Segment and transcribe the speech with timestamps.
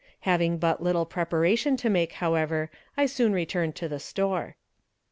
[0.21, 4.55] Having but little preparation to make, however, I soon returned to the store.